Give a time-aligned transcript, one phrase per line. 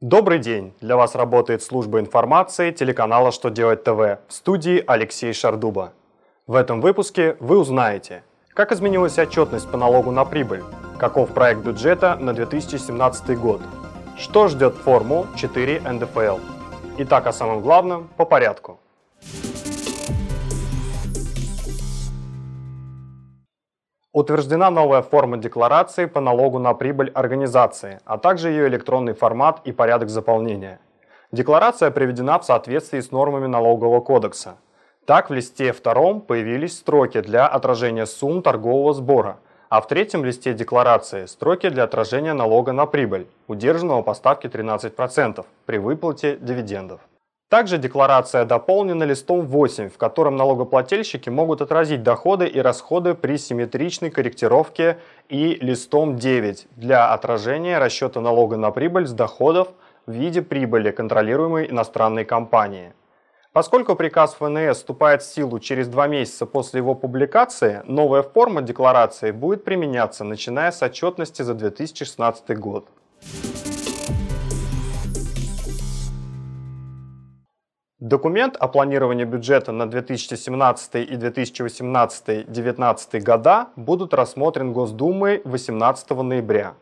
[0.00, 0.72] Добрый день!
[0.80, 5.92] Для вас работает служба информации телеканала «Что делать ТВ» в студии Алексей Шардуба.
[6.46, 8.22] В этом выпуске вы узнаете,
[8.54, 10.62] как изменилась отчетность по налогу на прибыль,
[10.98, 13.60] каков проект бюджета на 2017 год,
[14.16, 16.38] что ждет форму 4 НДФЛ.
[16.96, 18.80] Итак, о самом главном по порядку.
[24.12, 29.70] Утверждена новая форма декларации по налогу на прибыль организации, а также ее электронный формат и
[29.70, 30.80] порядок заполнения.
[31.30, 34.56] Декларация приведена в соответствии с нормами налогового кодекса.
[35.06, 39.36] Так, в листе втором появились строки для отражения сумм торгового сбора,
[39.68, 45.46] а в третьем листе декларации строки для отражения налога на прибыль, удержанного по ставке 13%
[45.66, 47.00] при выплате дивидендов.
[47.50, 54.10] Также декларация дополнена листом 8, в котором налогоплательщики могут отразить доходы и расходы при симметричной
[54.10, 59.66] корректировке и листом 9 для отражения расчета налога на прибыль с доходов
[60.06, 62.92] в виде прибыли контролируемой иностранной компании.
[63.52, 69.32] Поскольку приказ ФНС вступает в силу через два месяца после его публикации, новая форма декларации
[69.32, 72.86] будет применяться начиная с отчетности за 2016 год.
[78.00, 86.72] Документ о планировании бюджета на 2017 и 2018-2019 года будут рассмотрен Госдумой 18 ноября.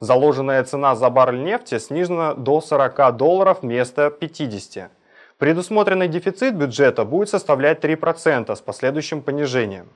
[0.00, 4.90] Заложенная цена за баррель нефти снижена до 40 долларов вместо 50.
[5.36, 9.90] Предусмотренный дефицит бюджета будет составлять 3% с последующим понижением.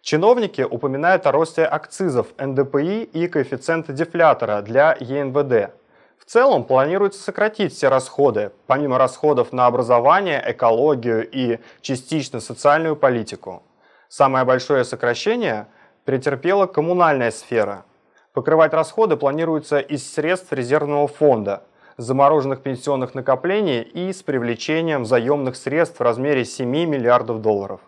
[0.00, 5.72] Чиновники упоминают о росте акцизов НДПИ и коэффициента дефлятора для ЕНВД–
[6.18, 13.62] в целом планируется сократить все расходы, помимо расходов на образование, экологию и частично социальную политику.
[14.08, 15.66] Самое большое сокращение
[16.04, 17.84] претерпела коммунальная сфера.
[18.32, 21.64] Покрывать расходы планируется из средств резервного фонда,
[21.96, 27.80] замороженных пенсионных накоплений и с привлечением заемных средств в размере 7 миллиардов долларов.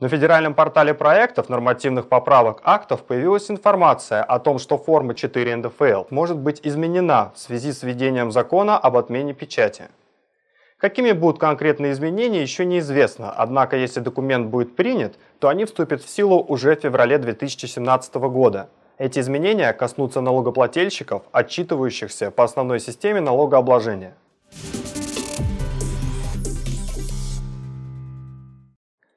[0.00, 6.04] На федеральном портале проектов нормативных поправок актов появилась информация о том, что форма 4 НДФЛ
[6.10, 9.88] может быть изменена в связи с введением закона об отмене печати.
[10.76, 16.08] Какими будут конкретные изменения, еще неизвестно, однако если документ будет принят, то они вступят в
[16.08, 18.68] силу уже в феврале 2017 года.
[18.98, 24.14] Эти изменения коснутся налогоплательщиков, отчитывающихся по основной системе налогообложения.